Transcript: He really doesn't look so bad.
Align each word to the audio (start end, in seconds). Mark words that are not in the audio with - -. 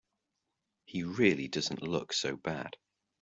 He 0.85 1.03
really 1.03 1.47
doesn't 1.47 1.83
look 1.83 2.11
so 2.11 2.35
bad. 2.35 2.75